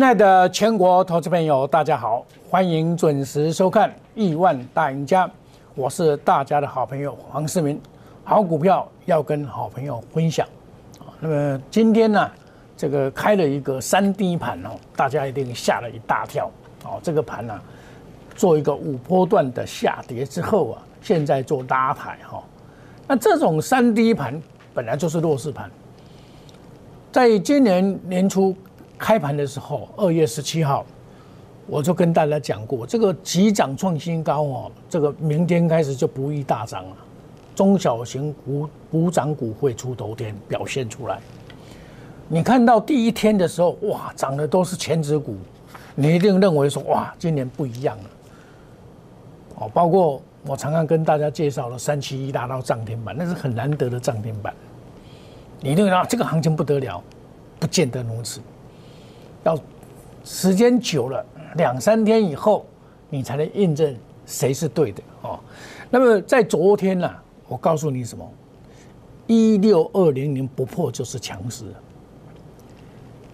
[0.00, 5.28] 亲爱的全国投资朋友，大家好，欢迎准时收看《亿万大赢家》，
[5.74, 7.78] 我是大家的好朋友黄世明。
[8.24, 10.48] 好股票要跟好朋友分享
[10.98, 11.12] 啊。
[11.20, 12.30] 那么今天呢，
[12.78, 16.50] 这个开了一个三低盘哦，大家一定吓了一大跳
[16.82, 16.98] 哦。
[17.02, 17.60] 这个盘呢，
[18.34, 22.42] 做一个五波段的下跌之后啊，现在做拉抬哈。
[23.06, 24.40] 那这种三低盘
[24.72, 25.70] 本来就是弱势盘，
[27.12, 28.56] 在今年年初。
[29.00, 30.84] 开盘的时候，二月十七号，
[31.66, 36.96] 我就跟大家讲过，这个急涨创新高哦，这个明天开始就不易大涨了，
[37.56, 41.18] 中小型股补涨股会出头天表现出来。
[42.28, 45.34] 你看到第一天的时候，哇，涨的都是全指股，
[45.94, 48.04] 你一定认为说，哇，今年不一样了。
[49.60, 54.54] 哦，包括我常常跟大家介绍了三七一大到涨停板，那是很难得的涨停板。
[55.58, 57.02] 你认为啊，这个行情不得了，
[57.58, 58.40] 不见得如此。
[59.42, 59.58] 要
[60.24, 61.24] 时间久了，
[61.56, 62.66] 两三天以后，
[63.08, 65.40] 你才能印证谁是对的哦。
[65.88, 67.10] 那么在昨天呢，
[67.48, 68.30] 我告诉你什么？
[69.26, 71.64] 一六二零零不破就是强势，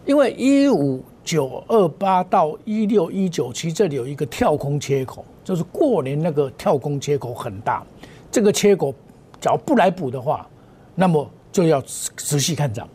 [0.05, 7.85] 因为一五九二八到一六一九七这里有一个跳空缺口，就是过年那个跳空缺口很大，
[8.31, 8.95] 这个缺口
[9.41, 10.47] 只要不来补的话，
[10.95, 12.89] 那么就要仔细看涨，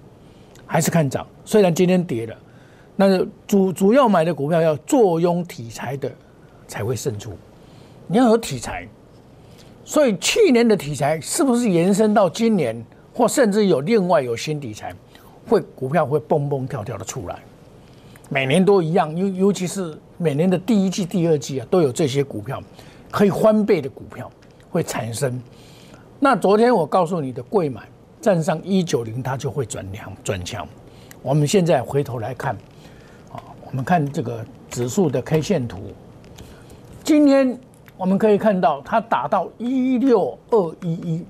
[0.66, 1.28] 还是看涨。
[1.44, 2.36] 虽然今天跌了。
[2.96, 6.12] 那主主要买的股票要坐拥题材的
[6.68, 7.32] 才会胜出，
[8.06, 8.88] 你要有题材，
[9.84, 14.94] 所以去年的题材是不是延伸到今年，或甚至有另外有新题材，
[15.48, 17.40] 会股票会蹦蹦跳跳的出来，
[18.30, 22.62] 每年都一样，尤尤其是每年的第一季、第二季啊，都有这些股票
[23.10, 24.30] 可以翻倍的股票
[24.70, 25.42] 会产生。
[26.20, 27.82] 那昨天我告诉你的贵买
[28.20, 30.68] 站上一九零，它就会转强转强。
[31.24, 32.56] 我们现在回头来看。
[33.72, 35.78] 我们看这个指数的 K 线图，
[37.06, 37.58] 今天
[37.96, 41.26] 我们可以看到它打到一六二一一，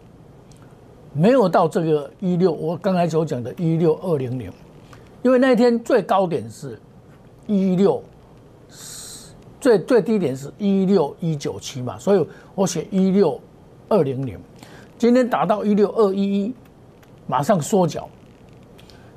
[1.14, 4.52] 没有到这个一六，我刚才所讲的一六二零零，
[5.22, 6.80] 因为那一天最高点是
[7.46, 8.02] 一六，
[9.60, 13.40] 最最低点是一六一九七嘛，所以我写一六
[13.88, 14.40] 二零零，
[14.98, 16.56] 今天打到一六二一一，
[17.28, 18.10] 马上缩脚，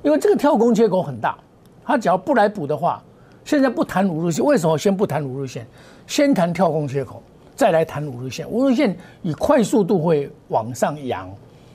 [0.02, 1.38] 因为这个跳空缺口很大，
[1.86, 3.02] 它只要不来补的话。
[3.44, 5.66] 现在不谈五日线，为什么先不谈五日线？
[6.06, 7.22] 先谈跳空缺口，
[7.54, 8.48] 再来谈五日线。
[8.48, 11.30] 五日线以快速度会往上扬，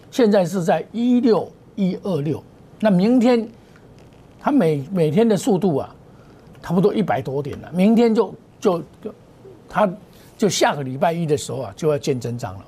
[0.09, 2.44] 现在是在一六一二六。
[2.80, 3.47] 那明天
[4.40, 5.96] 它每每天的速度啊，
[6.62, 7.72] 差不多一百多点了。
[7.72, 9.13] 明天就就就
[9.68, 9.88] 它
[10.38, 12.66] 就下个礼拜一的时候啊，就要见真章了，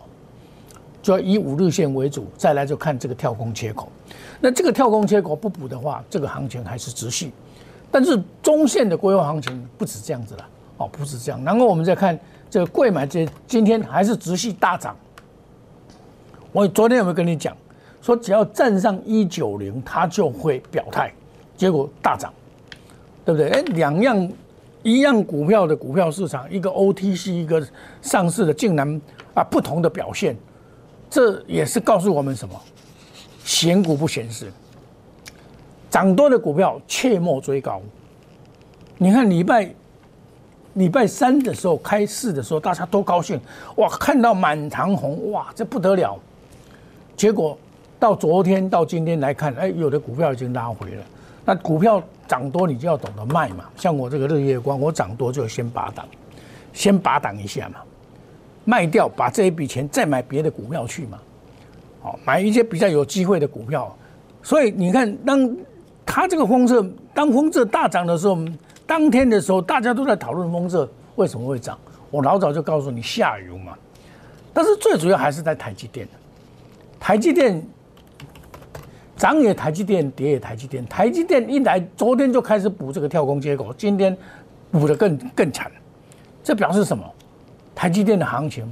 [1.02, 3.92] 就要以五日线为主，再来就看这个跳空缺口。
[4.40, 7.32] 那这个跳空缺口不补的话，这个行情还是直续。
[7.92, 10.48] 但是中线的规划行情不止这样子了，
[10.78, 11.44] 哦，不止这样。
[11.44, 12.18] 然后我们再看
[12.50, 14.96] 这个贵买这今天还是直系大涨。
[16.52, 17.56] 我昨天有没有跟你讲，
[18.02, 21.14] 说只要站上一九零，它就会表态，
[21.56, 22.34] 结果大涨，
[23.26, 23.50] 对不对？
[23.50, 24.32] 哎，两样
[24.84, 27.66] 一样股票的股票市场，一个 OTC，一个
[28.02, 29.02] 上市的，竟然
[29.34, 30.36] 啊不同的表现，
[31.10, 32.60] 这也是告诉我们什么？
[33.44, 34.52] 选股不选市。
[35.92, 37.82] 涨多的股票切莫追高。
[38.98, 39.70] 你看礼拜
[40.76, 43.38] 礼拜三的时候开市的时候，大家都高兴，
[43.76, 46.18] 哇，看到满堂红，哇，这不得了。
[47.18, 47.58] 结果
[48.00, 51.04] 到昨天到今天来看，哎，有的股票已经拉回了。
[51.44, 53.66] 那股票涨多，你就要懂得卖嘛。
[53.76, 56.08] 像我这个日月光，我涨多就先拔档，
[56.72, 57.82] 先拔档一下嘛，
[58.64, 61.20] 卖掉，把这一笔钱再买别的股票去嘛。
[62.02, 63.94] 好，买一些比较有机会的股票。
[64.42, 65.56] 所以你看，当
[66.14, 68.38] 它这个风色，当风色大涨的时候，
[68.86, 70.86] 当天的时候，大家都在讨论风色
[71.16, 71.80] 为什么会涨。
[72.10, 73.72] 我老早就告诉你下游嘛，
[74.54, 76.06] 但是最主要还是在台积电。
[77.00, 77.66] 台积电
[79.16, 80.86] 涨也台积电，跌也台积电。
[80.86, 84.16] 台积电一来，昨天就开始补这个跳空缺口，今天
[84.70, 85.72] 补的更更惨。
[86.44, 87.06] 这表示什么？
[87.74, 88.68] 台积电的行情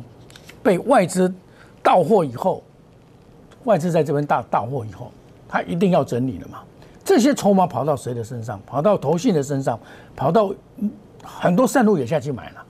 [0.62, 1.34] 被外资
[1.82, 2.62] 到货以后，
[3.64, 5.10] 外资在这边大到货以后，
[5.48, 6.60] 它一定要整理了嘛。
[7.10, 8.62] 这些筹码跑到谁的身上？
[8.68, 9.80] 跑到投信的身上，
[10.16, 10.54] 跑到
[11.24, 12.64] 很多散户也下去买了。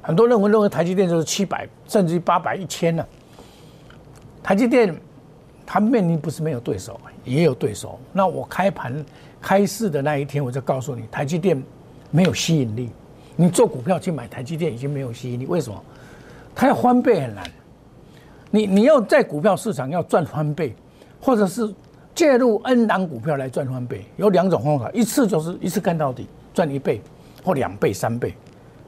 [0.00, 3.04] 很多认为认为台积电就是七百，甚至于八百、一千呢。
[4.42, 4.98] 台积电
[5.66, 8.00] 它面临不是没有对手，也有对手。
[8.14, 9.04] 那我开盘
[9.42, 11.62] 开市的那一天，我就告诉你，台积电
[12.10, 12.88] 没有吸引力。
[13.36, 15.44] 你做股票去买台积电已经没有吸引力。
[15.44, 15.78] 为什么？
[16.54, 17.44] 它要翻倍很难。
[18.50, 20.74] 你你要在股票市场要赚翻倍，
[21.20, 21.70] 或者是。
[22.14, 27.00] 介入 N 档股票来赚翻倍，有两种方法，一次就是一次干到底，赚一倍
[27.42, 28.34] 或两倍、三倍，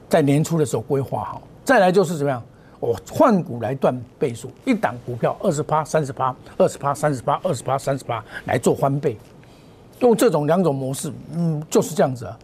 [0.08, 1.42] 在年初的时候规划好。
[1.64, 2.42] 再来就是怎么样？
[2.80, 9.16] 我换股来断倍数，一档股票二十八、三十八、二十八、三十八、二十八、三十八来做翻倍，
[10.00, 12.38] 用这种两种模式，嗯，就是这样子啊。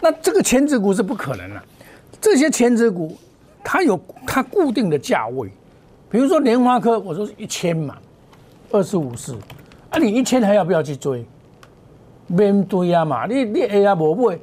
[0.00, 1.62] 那这个前置股是不可能了，
[2.22, 3.14] 这些前置股
[3.62, 5.50] 它有它固定的价位，
[6.10, 7.98] 比如说莲花科，我说一千嘛，
[8.70, 9.36] 二十五四，
[9.92, 11.24] 啊，你一千还要不要去追？
[12.26, 14.40] 面对啊嘛，你你 A 啊不会，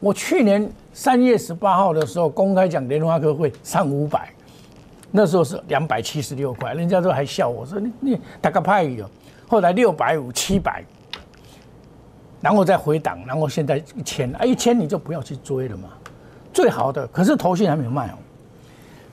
[0.00, 4.28] 我去年三月十八号的时候公开讲莲花科会上五百。
[5.14, 9.08] 那时候是两百七十六块，人家都还笑我说你你打个派哦。
[9.46, 10.82] 后来六百五、七百，
[12.40, 15.90] 然后再回档，然后现在一千啊，一千你就不要去追了嘛。
[16.52, 18.16] 最好的，可是头信还没有卖哦，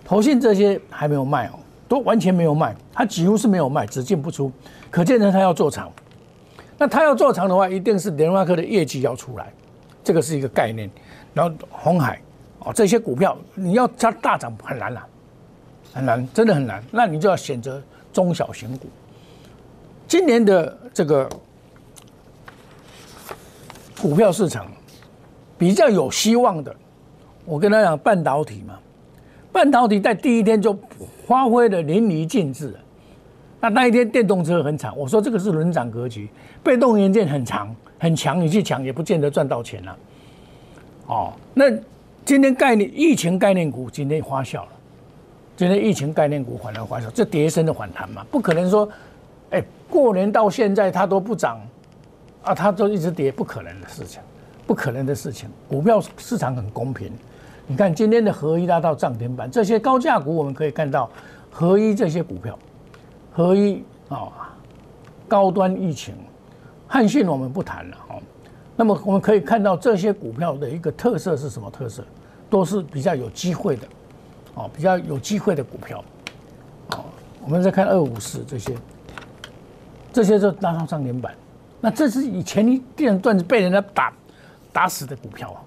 [0.06, 4.50] 头信这些还没有卖哦，都完全没有卖，它几乎是没有卖，只进不出，
[4.89, 5.91] 可见呢他要做长。
[6.77, 9.51] 那他要做长的话，一定是联发科的业绩要出来，
[10.01, 10.89] 这个是一个概念。
[11.33, 12.21] 然后红海
[12.59, 15.06] 哦这些股票你要它大涨很难了。
[15.91, 16.83] 很难，真的很难。
[16.91, 17.81] 那你就要选择
[18.13, 18.88] 中小型股。
[20.07, 21.27] 今年的这个
[24.00, 24.71] 股票市场
[25.57, 26.75] 比较有希望的，
[27.44, 28.77] 我跟他讲半导体嘛，
[29.51, 30.77] 半导体在第一天就
[31.29, 32.75] 发挥的淋漓尽致。
[33.61, 36.27] 那那一天电动车很惨，我说这个是轮涨格局，
[36.63, 39.97] 被动元件很长很强，你去抢也不见得赚到钱了。
[41.05, 41.65] 哦，那
[42.25, 44.69] 今天概念疫情概念股今天发酵了。
[45.55, 48.89] 今天疫情概念股反而花笑，这跌升的反弹嘛，不可能说，
[49.51, 51.61] 哎，过年到现在它都不涨，
[52.43, 54.19] 啊，它都一直跌，不可能的事情，
[54.65, 55.47] 不可能的事情。
[55.67, 57.11] 股票市场很公平，
[57.69, 61.07] 你看今天的合一拉到涨停板，这些高价股我们可以看到，
[61.51, 62.57] 合一这些股票，
[63.31, 64.57] 合一啊，
[65.27, 66.16] 高端疫情，
[66.88, 68.16] 汉信我们不谈了哈。
[68.75, 72.04] 那么我们可以看到这些股票的一个特色是什么特色？
[72.50, 73.88] 都是比较有机会的。
[74.56, 76.04] 哦，比较有机会的股票，
[76.89, 77.06] 哦，
[77.44, 78.75] 我们再看二五四这些，
[80.12, 81.36] 这些就拉上涨停板，
[81.80, 84.12] 那这是以前一电段子被人家打
[84.74, 85.62] 打死的股票啊，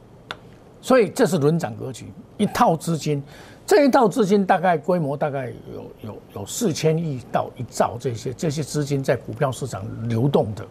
[0.83, 3.23] 所以这是轮涨格局，一套资金，
[3.65, 10.67] 这一套资金大概规模大概有有有四千亿到一兆这些这些资金在股票市场流动的，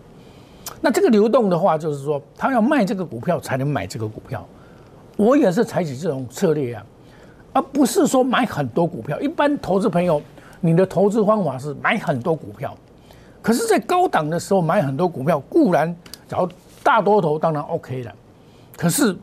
[0.81, 4.45] 那这个流动的话，就是说他要卖这个股票才能买这个股票，
[5.15, 6.85] 我也是采取这种策略啊。
[7.53, 10.21] 而不是说买很多股票，一般投资朋友，
[10.61, 12.73] 你的投资方法是买很多股票，
[13.41, 15.93] 可是，在高档的时候买很多股票固然，
[16.29, 16.47] 只要
[16.81, 18.15] 大多头当然 OK 了，
[18.77, 19.13] 可是，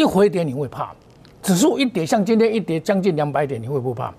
[0.00, 0.94] 一回跌你会怕，
[1.42, 4.10] 指数一跌，像今天一跌将近两百点，你会不怕？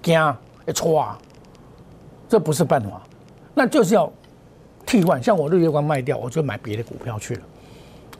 [0.00, 0.16] 惊
[0.64, 1.18] 一错啊，
[2.28, 3.02] 这不是办法，
[3.52, 4.08] 那就是要
[4.86, 7.42] 替换，像我日月光卖掉，我就买别的股票去了，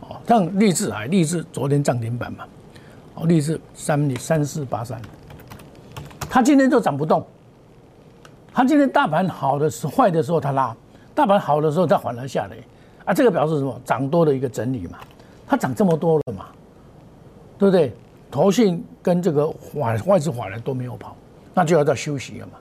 [0.01, 2.45] 哦，像立志啊，立志昨天涨停板嘛。
[3.15, 5.01] 哦，例子三三四八三，
[6.29, 7.25] 它今天就涨不动。
[8.53, 10.77] 它今天大盘好的时坏的时候它拉，
[11.15, 12.57] 大盘好的时候它反而下来，
[13.05, 13.81] 啊，这个表示什么？
[13.85, 14.99] 涨多的一个整理嘛。
[15.47, 16.47] 它涨这么多了嘛，
[17.59, 17.93] 对不对？
[18.31, 21.17] 投信跟这个外外资法人都没有跑，
[21.55, 22.53] 那就要到休息了嘛。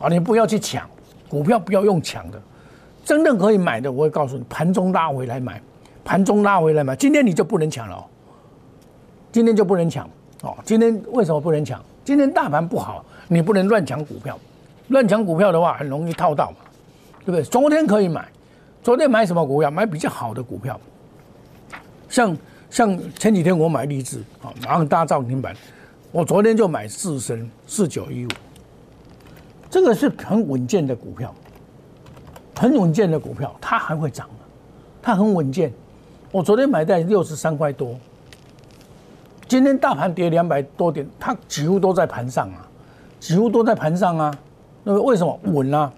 [0.00, 0.86] 啊，你不要去抢
[1.28, 2.40] 股票，不要用抢的，
[3.04, 5.60] 真正可以买的，我会告诉你，盘中拉回来买，
[6.04, 6.94] 盘中拉回来买。
[6.94, 8.04] 今天你就不能抢了哦。
[9.32, 10.08] 今天就不能抢
[10.42, 10.56] 哦！
[10.64, 11.82] 今天为什么不能抢？
[12.04, 14.38] 今天大盘不好，你不能乱抢股票。
[14.88, 16.56] 乱抢股票的话，很容易套到嘛，
[17.20, 17.42] 对不对？
[17.42, 18.26] 昨天可以买，
[18.82, 19.70] 昨天买什么股票？
[19.70, 20.78] 买比较好的股票，
[22.08, 22.36] 像
[22.70, 25.54] 像前几天我买励志啊，马上搭涨停板。
[26.12, 28.28] 我昨天就买四升四九一五，
[29.68, 31.34] 这个是很稳健的股票，
[32.54, 34.28] 很稳健的股票，它还会涨
[35.02, 35.72] 它很稳健。
[36.32, 37.96] 我昨天买在六十三块多。
[39.48, 42.66] 今天大盘跌两百多点，它几乎都在盘上啊，
[43.20, 44.34] 几乎都在盘上啊。
[44.82, 45.92] 那个为什么稳啊？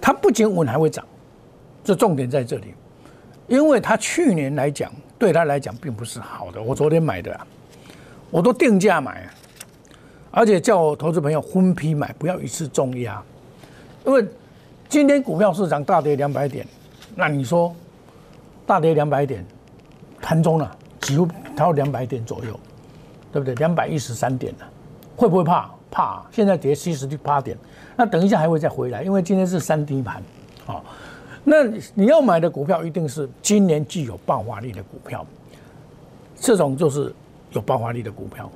[0.00, 1.04] 它不仅稳还会涨，
[1.84, 2.74] 这重点在这里。
[3.46, 6.60] 因为它去年来讲，对他来讲并不是好的。
[6.62, 7.38] 我昨天买的，
[8.30, 9.28] 我都定价买，
[10.30, 13.22] 而且叫我投资朋友分批买，不要一次重压。
[14.04, 14.24] 因为
[14.88, 16.66] 今天股票市场大跌两百点，
[17.14, 17.74] 那你说
[18.66, 19.44] 大跌两百点，
[20.20, 20.76] 盘中了。
[21.00, 22.58] 几乎它有两百点左右，
[23.32, 23.54] 对不对？
[23.54, 24.66] 两百一十三点了，
[25.14, 25.70] 会不会怕？
[25.88, 26.26] 怕！
[26.32, 27.56] 现在跌七十八点，
[27.94, 30.20] 那等一下还会再回来，因为今天是三低盘，
[30.66, 30.82] 啊，
[31.48, 31.62] 那
[31.94, 35.24] 你要买的股票一定是今年具有爆发力的股票，
[36.34, 37.14] 这种就是
[37.52, 38.50] 有爆发力的股票，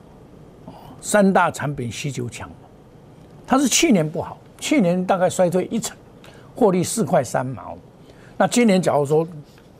[1.00, 2.50] 三大产品需求强，
[3.46, 5.96] 它是去年不好，去年大概衰退一成，
[6.56, 7.78] 获利四块三毛，
[8.36, 9.24] 那今年假如说，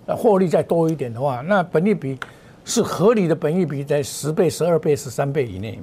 [0.07, 2.17] 获利再多一点的话，那本利比。
[2.62, 5.81] 是合理的本益比在十倍、十二倍、十三倍以内。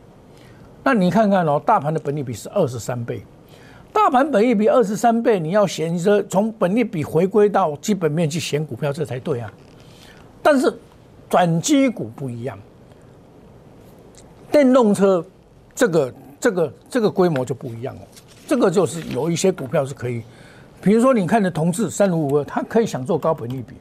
[0.84, 3.26] 那你看看哦，大盘的本益比是二十三倍，
[3.92, 9.52] 大盘本益比二十三倍，你要选择从本益比回归到基本面去选股票，这才对啊。
[10.42, 10.74] 但是
[11.30, 12.58] 转机股不一样，
[14.52, 15.26] 电动车
[15.76, 18.02] 这个这个这个规模就不一样了。
[18.48, 20.22] 这个就是有一些股票是可以，
[20.82, 23.74] 比如说你看的同志三五五二，它可以想做高本利比，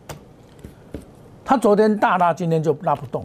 [1.45, 3.25] 它昨天大拉，今天就拉不动，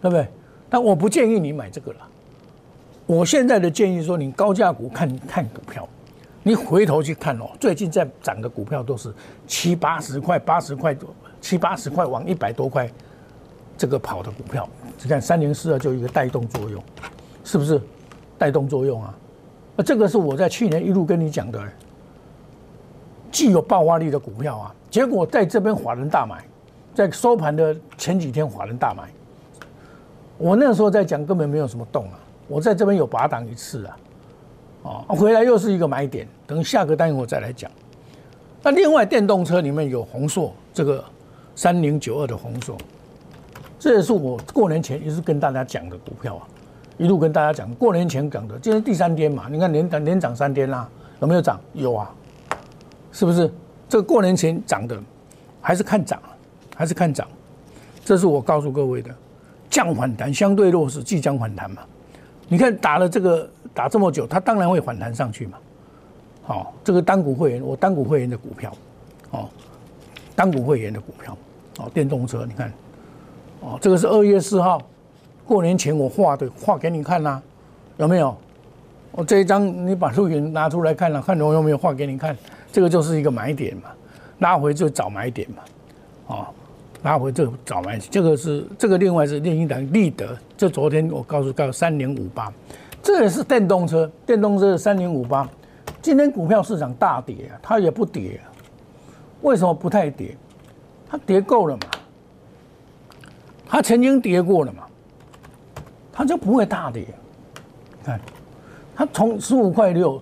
[0.00, 0.28] 对不对？
[0.70, 1.98] 但我不建议你买这个了。
[3.06, 5.88] 我现在的建议说，你高价股看看股票，
[6.46, 9.12] 你回头去看哦，最近在涨的股票都是
[9.48, 12.88] 七八十块、八十块多、七八十块往一百多块
[13.76, 14.68] 这个跑的股票，
[15.02, 16.80] 你看三零四二就一个带动作用，
[17.42, 17.80] 是不是？
[18.38, 19.12] 带动作用啊？
[19.74, 21.60] 那这个是我在去年一路跟你讲的，
[23.32, 26.44] 具有爆发力的股票啊，结果在这边华人大买，
[26.94, 29.02] 在收盘的前几天华人大买，
[30.38, 33.96] 我那时候在讲根本没有什么动啊，我在这边有拔档一次啊，
[34.86, 37.70] 啊，回来又是一个买点，等下个单元我再来讲。
[38.62, 41.04] 那另外电动车里面有宏硕这个
[41.54, 42.76] 三零九二的宏硕，
[43.78, 46.48] 这也是我过年前一直跟大家讲的股票啊。
[46.98, 50.88] 一路跟大家讲，过年前讲的，今天第三天嘛，你看连涨连涨三天啦，
[51.20, 51.60] 有没有涨？
[51.74, 52.10] 有啊，
[53.12, 53.52] 是不是？
[53.86, 54.98] 这个过年前涨的，
[55.60, 56.18] 还是看涨，
[56.74, 57.28] 还是看涨？
[58.02, 59.14] 这是我告诉各位的，
[59.68, 61.82] 降反弹相对弱势，即将反弹嘛。
[62.48, 65.58] 你看打了这个打这么久，它当然会反弹上去嘛。
[66.42, 68.72] 好，这个单股会员，我单股会员的股票，
[69.30, 69.48] 哦，
[70.34, 71.36] 单股会员的股票，
[71.78, 72.72] 哦，电动车，你看，
[73.60, 74.80] 哦，这个是二月四号。
[75.44, 77.42] 过年前我画的画给你看啦，
[77.96, 78.36] 有没有？
[79.12, 82.36] 我这一张你把录影拿出来看了，看我有没有画给你看。
[82.70, 83.84] 这个就是一个买点嘛，
[84.40, 85.62] 拉回就找买点嘛，
[86.26, 86.46] 哦，
[87.06, 87.96] 拉回就找买。
[88.00, 92.52] 这个是这个另外是另一档立德，这昨天我告诉告三零五八，
[93.00, 95.48] 这也是电动车，电动车三零五八。
[96.02, 98.40] 今天股票市场大跌啊，它也不跌，
[99.42, 100.36] 为什么不太跌？
[101.08, 101.82] 它跌够了嘛？
[103.68, 104.82] 它曾经跌过了嘛？
[106.12, 107.06] 它就不会大跌，
[108.02, 108.20] 看，
[108.96, 110.20] 它从十五块六，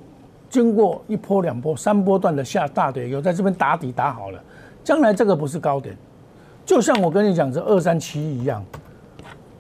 [0.50, 4.38] 经过一波两波三波段的下大跌，有在这边打底打好了，
[4.82, 5.96] 将来这个不是高点，
[6.66, 8.64] 就像我跟你讲这二三七一样，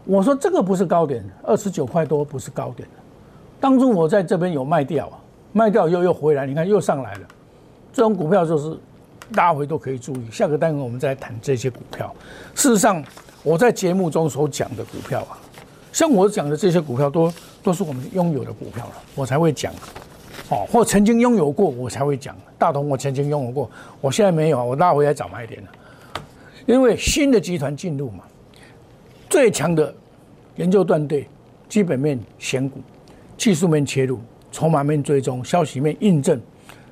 [0.04, 2.88] 我说这个不是高点，二十九块多不是高点，
[3.60, 5.18] 当初我在这边有卖掉啊，
[5.52, 7.20] 卖掉又又回来，你看又上来了，
[7.92, 8.76] 这种股票就是
[9.32, 12.14] 拉回都可以注意，下个单元我们再谈这些股票。
[12.54, 13.04] 事实上，
[13.42, 15.38] 我在节目中所讲的股票啊。
[15.92, 17.32] 像我讲的这些股票，都
[17.62, 19.72] 都是我们拥有的股票了，我才会讲，
[20.48, 22.34] 哦，或曾经拥有过，我才会讲。
[22.58, 23.70] 大同我曾经拥有过，
[24.00, 25.68] 我现在没有，我拉回来找买点了。
[26.66, 28.24] 因为新的集团进入嘛，
[29.28, 29.94] 最强的
[30.56, 31.28] 研究团队，
[31.68, 32.80] 基本面选股，
[33.36, 34.18] 技术面切入，
[34.50, 36.40] 筹码面追踪，消息面印证，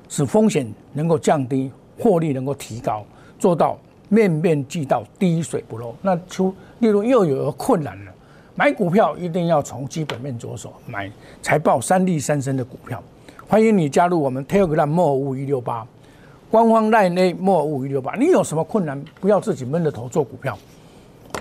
[0.09, 3.05] 使风险能够降低，获利能够提高，
[3.39, 5.95] 做到面面俱到，滴水不漏。
[6.01, 8.11] 那出例如又有个困难了。
[8.55, 11.11] 买股票一定要从基本面着手，买
[11.41, 13.01] 财报三利三升的股票。
[13.47, 15.87] 欢迎你加入我们 Telegram 莫五一六八
[16.53, 18.13] 官方 Line A 莫五一六八。
[18.13, 20.55] 你有什么困难，不要自己闷着头做股票，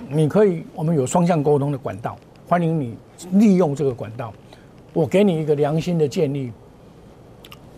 [0.09, 2.17] 你可以，我们有双向沟通的管道，
[2.49, 2.97] 欢迎你
[3.33, 4.33] 利用这个管道。
[4.95, 6.51] 我给你一个良心的建议，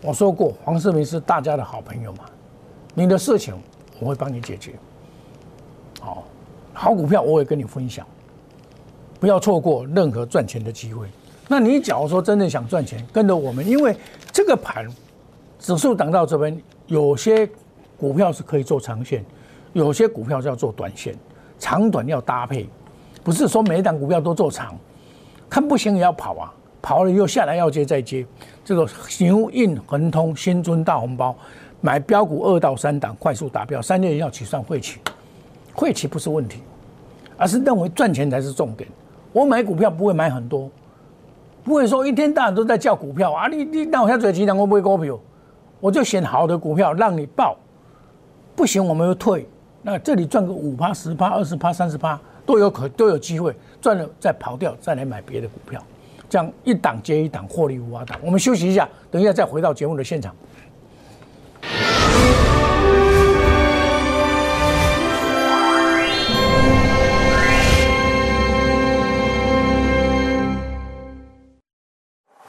[0.00, 2.20] 我说过黄世明是大家的好朋友嘛，
[2.94, 3.52] 你的事情
[3.98, 4.74] 我会帮你解决。
[6.00, 6.22] 好，
[6.72, 8.06] 好股票我会跟你分享。
[9.18, 11.08] 不要错过任何赚钱的机会。
[11.48, 13.96] 那你假如说真的想赚钱，跟着我们，因为
[14.30, 14.86] 这个盘
[15.58, 17.48] 指数涨到这边，有些
[17.98, 19.24] 股票是可以做长线，
[19.72, 21.14] 有些股票是要做短线，
[21.58, 22.68] 长短要搭配，
[23.22, 24.76] 不是说每一档股票都做长，
[25.48, 28.26] 看不行也要跑啊，跑了又下来要接再接。
[28.64, 28.86] 这个
[29.18, 31.34] 牛印恒通新春大红包，
[31.80, 34.98] 买标股二到三档快速达标，三月要起算会起，
[35.74, 36.60] 会起不是问题，
[37.36, 38.88] 而是认为赚钱才是重点。
[39.32, 40.70] 我买股票不会买很多，
[41.62, 43.48] 不会说一天到晚都在叫股票啊！
[43.48, 45.18] 你你那我下嘴急，然我不会股票，
[45.84, 47.58] 我就选好的股票让你报，
[48.56, 49.46] 不行我们又退。
[49.82, 55.78] 那这里赚个五趴、十趴、二十趴、三十趴都有可都有机会赚了再跑掉，再来买别的股票，
[56.26, 58.18] 这样一档接一档获利无法挡。
[58.22, 60.34] 我们休息一下，等一下再回到节目的现场。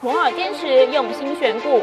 [0.00, 1.82] 摩尔坚持用心选股，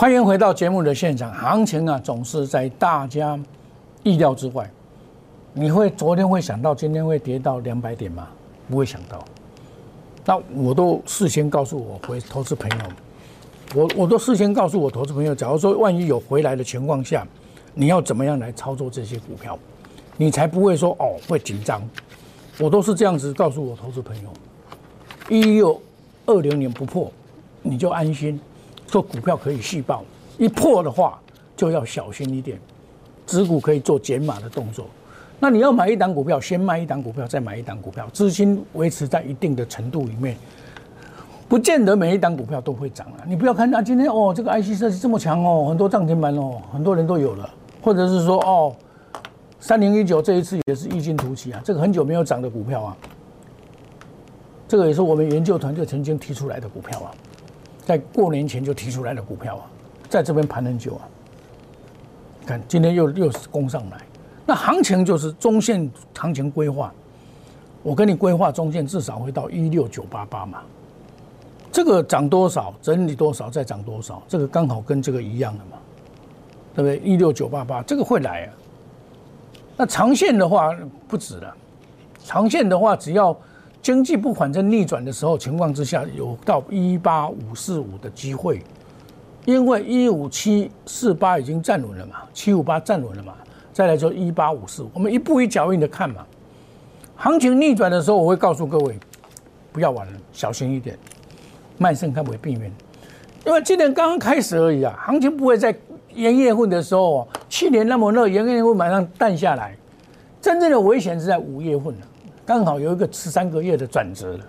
[0.00, 1.34] 欢迎回到节目的现场。
[1.34, 3.36] 行情啊，总是在大家
[4.04, 4.70] 意料之外。
[5.52, 8.28] 你会昨天会想到今天会跌到两百点吗？
[8.70, 9.24] 不会想到。
[10.24, 12.84] 那我都事先告诉我回投资朋友，
[13.74, 17.26] 我我都事先告诉我投资朋友，假如说万一有回来的情况下，
[17.74, 19.58] 你要怎么样来操作这些股票，
[20.16, 21.82] 你才不会说哦会紧张。
[22.60, 24.30] 我都是这样子告诉我投资朋友，
[25.28, 25.82] 一六
[26.24, 27.10] 二零年不破，
[27.62, 28.40] 你就安心。
[28.88, 30.02] 做股票可以续报，
[30.38, 31.20] 一破的话
[31.56, 32.58] 就要小心一点。
[33.26, 34.86] 止股可以做减码的动作。
[35.38, 40.34] 那你要买一档股票，先卖一档股票，再买一档股票，资金维持在一定的程度里面，
[41.46, 43.22] 不见得每一档股票都会涨啊。
[43.26, 47.48] 你不要看啊，今天哦，这个 IC 设计这么强哦，很多涨停板哦，很多人都有了，
[47.82, 48.74] 或者是说哦，
[49.60, 52.96] 三零一九这一次也是异军突起啊，这个很久没有涨的股票啊，
[54.66, 57.12] 这个也是我们研究团队曾经提出来的股票啊。
[57.88, 59.64] 在过年前就提出来的股票啊，
[60.10, 61.08] 在这边盘很久啊，
[62.44, 63.96] 看今天又又是攻上来，
[64.44, 66.92] 那行情就是中线行情规划，
[67.82, 70.60] 我跟你规划中线至少会到一六九八八嘛，
[71.72, 75.78] 这个涨多少整理多少再涨多少，这个刚好跟这个一样的嘛，
[76.74, 76.98] 对不对？
[76.98, 78.52] 一六九八八这个会来啊，
[79.78, 80.76] 那长线的话
[81.08, 81.56] 不止了，
[82.22, 83.34] 长线的话只要。
[83.80, 88.62] 经济不反正逆转的时候情况之下，有到一八五四五的机会，
[89.46, 93.34] 因为一五七四八已经站稳了嘛，七五八站稳了嘛，
[93.72, 96.26] 再来就一八五四，我们一步一脚印的看嘛。
[97.16, 98.98] 行情逆转的时候，我会告诉各位，
[99.72, 100.98] 不要玩了，小心一点，
[101.78, 102.70] 卖肾看不会避免，
[103.46, 105.74] 因为今年刚刚开始而已啊，行情不会在
[106.14, 109.76] 元月份的时候，去年那么热，元月份马上淡下来，
[110.40, 112.00] 真正的危险是在五月份了。
[112.48, 114.44] 刚好有一个十三个月的转折了，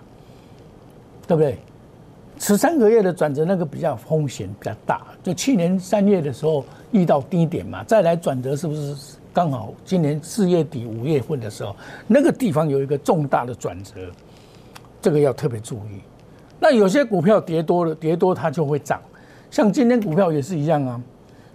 [1.28, 1.58] 对不对？
[2.38, 13.92] 十三个月的转折那个比较风险比较大，就去年三月的时候遇到低点嘛，再来转折是不是刚好今年四月底五月份的时候，那个地方有一个重大的转折，
[15.02, 16.00] 这个要特别注意。
[16.58, 18.98] 那有些股票跌多了，跌多它就会涨，
[19.50, 20.98] 像今天股票也是一样啊。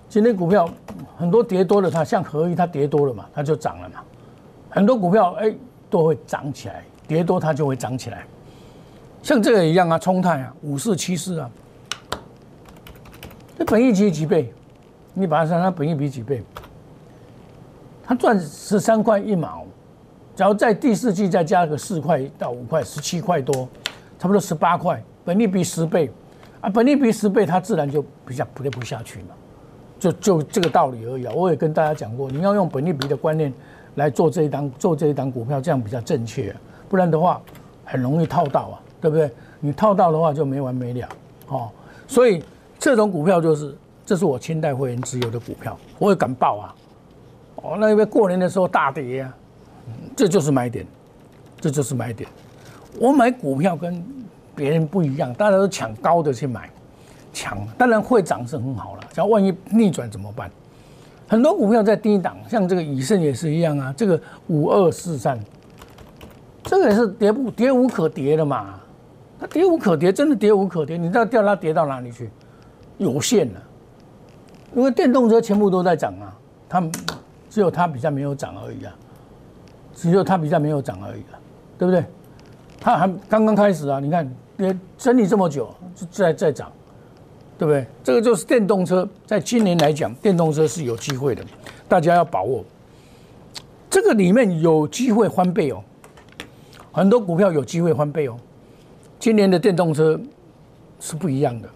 [0.07, 0.69] 今天股票
[1.17, 3.95] 很多跌多了，它像合一它跌多了嘛，它就涨了嘛。
[4.69, 5.51] 很多股票哎。
[5.89, 8.25] 都会涨起来，跌多它就会涨起来，
[9.21, 11.49] 像这个一样啊，冲泰啊，五四七四啊，
[13.57, 14.53] 这本益比几倍？
[15.13, 16.43] 你把它算它本益比几倍？
[18.03, 19.65] 它赚十三块一毛，
[20.35, 23.67] 假如在第四季再加个四块到五块，十七块多，
[24.19, 26.11] 差不多十八块，本益比十倍
[26.61, 29.29] 啊，本益比十倍，它自然就比较跌不下去嘛，
[29.97, 31.33] 就就这个道理而已啊。
[31.33, 33.53] 我也跟大家讲过，你要用本益比的观念。
[33.95, 36.55] 来做这一档做这一档股票，这样比较正确，
[36.87, 37.41] 不然的话
[37.83, 39.29] 很容易套到啊，对不对？
[39.59, 41.09] 你套到的话就没完没了
[41.47, 41.69] 哦。
[42.07, 42.43] 所以
[42.77, 46.75] 这种股票就是，这是我清代会员持有的股票，我也敢报啊。
[47.55, 49.35] 哦，那因为过年的时候大跌啊，
[50.15, 50.85] 这就是买点，
[51.59, 52.29] 这就是买点。
[52.99, 54.03] 我买股票跟
[54.55, 56.69] 别人不一样，大家都抢高的去买，
[57.33, 60.51] 抢当然会涨是很好了，只要万一逆转怎么办？
[61.27, 63.93] 很多股票在低档，像这个以盛也是一样啊。
[63.97, 65.39] 这个五二四三，
[66.63, 68.79] 这个也是跌不跌无可跌的嘛。
[69.39, 70.97] 它跌无可跌，真的跌无可跌。
[70.97, 72.29] 你知道掉它跌到哪里去？
[72.97, 73.61] 有限了，
[74.73, 76.33] 因为电动车全部都在涨啊，
[76.69, 76.81] 它
[77.49, 78.95] 只有它比较没有涨而已啊，
[79.93, 81.35] 只有它比较没有涨而已啊，
[81.77, 82.05] 对不对？
[82.79, 85.69] 它还刚刚开始啊，你看跌整理这么久，
[86.09, 86.71] 再再涨。
[87.57, 87.85] 对不对？
[88.03, 91.43] 这个就是电动车，在今年来讲，电动车是有机会的，
[91.87, 92.63] 大家要把握。
[93.89, 95.81] 这个里面有机会翻倍哦，
[96.91, 98.37] 很多股票有机会翻倍哦。
[99.19, 100.19] 今年的电动车
[100.99, 101.69] 是不一样的，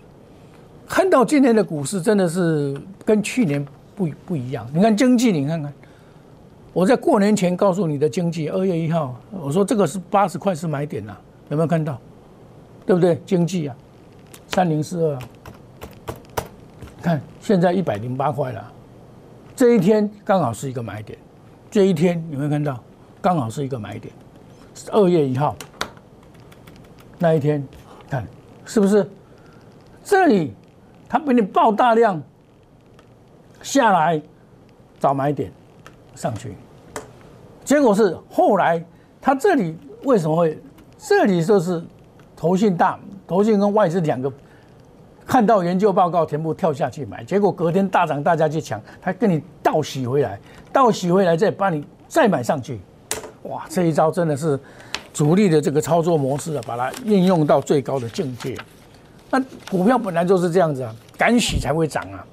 [0.87, 3.65] 看到今年的股市真的是跟去年
[3.95, 4.67] 不不一样。
[4.73, 5.73] 你看经济，你看看，
[6.73, 11.15] 我在过年前告诉你的经济，二月一号，我说这个是八十块是买点呐，
[11.49, 11.97] 有没有看到？
[12.85, 13.21] 对不对？
[13.25, 13.75] 经济啊，
[14.47, 15.19] 三零四二，
[17.01, 18.71] 看现在一百零八块了，
[19.55, 21.17] 这一天刚好是一个买点，
[21.71, 22.77] 这一天有没有看到？
[23.21, 24.13] 刚好是一个买点，
[24.91, 25.55] 二月一号
[27.17, 27.65] 那一天，
[28.09, 28.25] 看
[28.65, 29.09] 是不是？
[30.03, 30.53] 这里
[31.07, 32.21] 它给你爆大量
[33.61, 34.21] 下来
[34.99, 35.51] 找买点
[36.15, 36.55] 上去，
[37.63, 38.83] 结果是后来
[39.21, 40.57] 它这里为什么会？
[40.97, 41.83] 这里就是
[42.35, 44.31] 投信大投信跟外资两个
[45.29, 50.39] 看到研究报告全部跳下去买，结果隔天大涨，大家去抢，他跟你倒洗回来，
[50.73, 52.79] 倒洗回来再把你再买上去。
[53.43, 54.59] 哇，这一招真的是
[55.13, 58.57] 主力的这个操作模式啊，把它应用到最高的境界。
[59.29, 59.39] 那
[59.69, 62.25] 股票本来就是这样子啊，敢洗才会涨啊，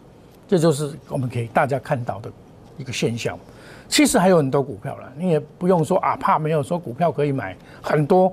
[0.49, 2.33] 这就是我们给大家看到的
[2.79, 3.39] 一个现象。
[3.89, 8.33] 其实还有很多股票了，你也不用说啊，怕没有说股票可以买很多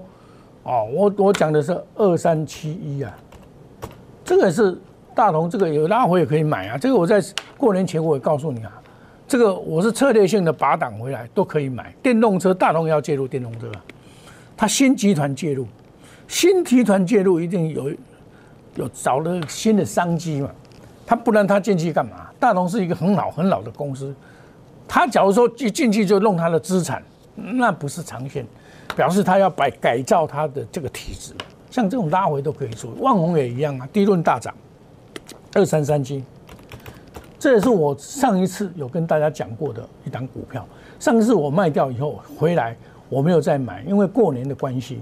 [0.64, 0.88] 哦。
[0.90, 3.14] 我我讲的是二三七一啊，
[4.24, 4.78] 这个是
[5.14, 6.78] 大同，这个有拉回也可以买啊。
[6.78, 7.24] 这个我在
[7.58, 8.72] 过年前我也告诉你啊。
[9.26, 13.72] 这个我是策略性的拔档回来都可以买，电动车大同要介入电动车，
[14.56, 15.66] 它新集团介入，
[16.28, 17.90] 新集团介入一定有
[18.76, 20.52] 有找了新的商机嘛，
[21.06, 22.28] 他不然他进去干嘛？
[22.38, 24.14] 大同是一个很老很老的公司，
[24.88, 27.02] 他假如说一进去就弄他的资产，
[27.34, 28.46] 那不是长线，
[28.96, 31.34] 表示他要改改造他的这个体制，
[31.74, 34.54] 像这种拉回都可以做，万宏也一样啊，低润大涨，
[35.54, 36.24] 二三三七。
[37.40, 40.64] 这也是我上一次有跟大家讲过的一档股票。
[41.00, 42.78] 上次我卖掉以后回来，
[43.10, 45.02] 我没有再买，因为过年的关系。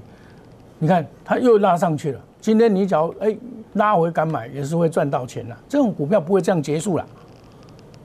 [0.79, 2.21] 你看它又拉上去了。
[2.39, 3.35] 今天你只要哎
[3.73, 5.53] 拉回敢买，也是会赚到钱的。
[5.67, 7.05] 这种股票不会这样结束了，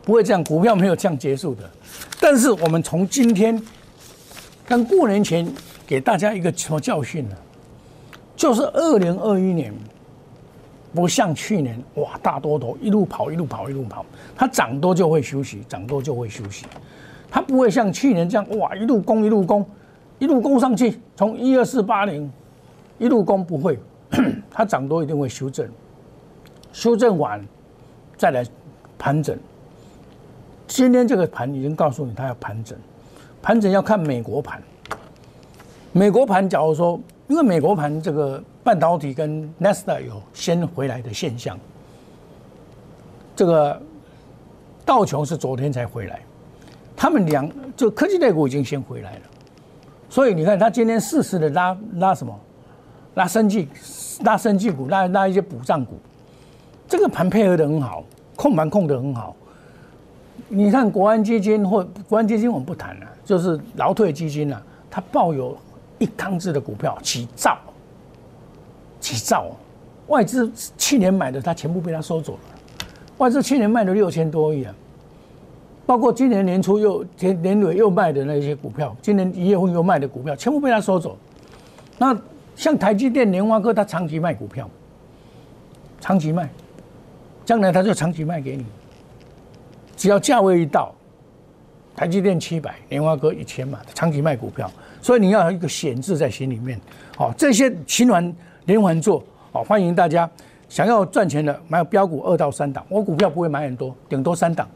[0.03, 1.63] 不会这样，股票没有这样结束的。
[2.21, 3.63] 但是我们从今天
[4.67, 5.49] 跟过年前
[5.87, 7.37] 给大家一个什么教训呢？
[8.37, 9.75] 就是二零二一年。
[10.95, 14.03] 不像去年哇，大多头一路跑一路跑一路跑，
[14.35, 16.65] 它涨多就会休息，涨多就会休息，
[17.31, 19.67] 它不会像去年这样哇，一路攻一路攻，
[20.19, 22.33] 一路攻上去，从一二四八零
[22.97, 23.79] 一路攻不会，
[24.51, 25.69] 它涨多一定会修正，
[26.73, 27.45] 修正完
[28.17, 28.43] 再来
[28.97, 29.37] 盘整。
[30.67, 32.79] 今天这个盘已经告诉你，它要盘整，
[33.43, 34.63] 盘整要看美国盘，
[35.93, 38.43] 美国盘假如说，因为美国盘这个。
[38.67, 41.57] 半导体跟 n e s t a 有先回来的现象，
[43.37, 43.81] 这个
[44.85, 46.21] 道琼是昨天才回来，
[46.97, 49.21] 他们两就科技类股已经先回来了，
[50.11, 52.37] 所以你看他今天适时的拉拉什么，
[53.15, 53.69] 拉生技、
[54.25, 55.95] 拉生技股、拉拉一些补涨股，
[56.89, 58.03] 这个盘配合的很好，
[58.35, 59.37] 控盘控的很好。
[60.49, 64.61] 你看国安基金或国安基金我们不谈了，就是劳退基金啊，
[64.91, 65.57] 它抱有
[65.99, 67.59] 一康子的股票起造。
[68.99, 69.55] 几兆，
[70.09, 72.39] 外资去年买的，他全部被他收走了。
[73.19, 74.75] 外资去年卖了六千多亿啊，
[75.85, 81.17] 包括今年年初又年年尾又卖的那些股票，今年一月份又卖的股票，全部被他收走。
[81.99, 82.19] 那
[82.57, 84.69] 像台积电、联发科，他长期卖股票，
[86.01, 86.49] 长期卖，
[87.45, 88.67] 将来他就长期卖给你。
[89.97, 90.93] 只要价位一到，
[91.95, 94.69] 台积电七百，联发科一千嘛，长期卖股票，
[95.07, 96.81] 所以你要有一个险字在心里面。
[97.17, 98.35] 好，这些情团。
[98.65, 100.29] 连环做，好欢迎大家
[100.69, 104.69] 想要赚钱的买标股二到三档，我股票不会买很多，顶多三档，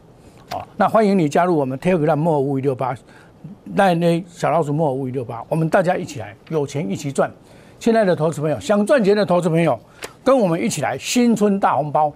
[0.49, 2.95] 好，那欢迎你加入我们 Telegram 莫五一六八，
[3.65, 7.29] 那那小老鼠莫五一六八，我们大家一起来有钱一起赚。
[7.79, 9.77] 亲爱的投资朋友，想赚钱的投资朋友，
[10.23, 12.09] 跟我们一起来新春大红包，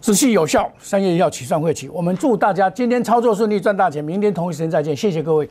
[0.00, 5.50] 仔细有效，三月一号起算会起，我们祝大家今天操作顺利赚大钱，明天同一时间再见，谢谢各位。